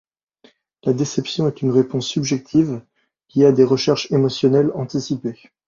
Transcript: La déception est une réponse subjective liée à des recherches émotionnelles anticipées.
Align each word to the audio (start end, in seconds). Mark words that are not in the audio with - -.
La 0.83 0.93
déception 0.93 1.47
est 1.47 1.61
une 1.61 1.69
réponse 1.69 2.07
subjective 2.07 2.81
liée 3.35 3.45
à 3.45 3.51
des 3.51 3.63
recherches 3.63 4.11
émotionnelles 4.11 4.71
anticipées. 4.73 5.39